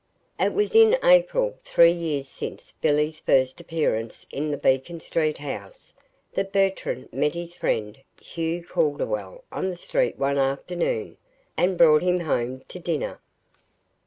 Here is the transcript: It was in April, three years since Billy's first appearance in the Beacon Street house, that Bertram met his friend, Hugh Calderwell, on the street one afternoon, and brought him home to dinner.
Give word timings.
It 0.39 0.53
was 0.53 0.73
in 0.73 0.97
April, 1.03 1.59
three 1.63 1.91
years 1.91 2.27
since 2.27 2.71
Billy's 2.71 3.19
first 3.19 3.61
appearance 3.61 4.25
in 4.31 4.49
the 4.49 4.57
Beacon 4.57 4.99
Street 4.99 5.37
house, 5.37 5.93
that 6.33 6.51
Bertram 6.51 7.07
met 7.11 7.35
his 7.35 7.53
friend, 7.53 8.01
Hugh 8.19 8.63
Calderwell, 8.63 9.43
on 9.51 9.69
the 9.69 9.75
street 9.75 10.17
one 10.17 10.39
afternoon, 10.39 11.17
and 11.55 11.77
brought 11.77 12.01
him 12.01 12.21
home 12.21 12.63
to 12.69 12.79
dinner. 12.79 13.19